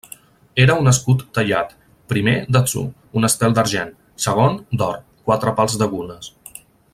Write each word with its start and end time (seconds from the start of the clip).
Era 0.61 0.75
un 0.83 0.91
escut 0.91 1.19
tallat: 1.37 1.75
primer, 2.13 2.33
d'atzur, 2.57 2.85
un 3.21 3.29
estel 3.29 3.55
d'argent; 3.59 3.93
segon, 4.29 4.59
d'or, 4.83 4.99
quatre 5.29 5.55
pals 5.61 5.79
de 5.83 5.91
gules. 5.93 6.33